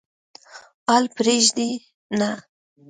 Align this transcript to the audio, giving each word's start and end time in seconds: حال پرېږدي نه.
حال 0.87 1.05
پرېږدي 1.15 1.69
نه. 2.19 2.29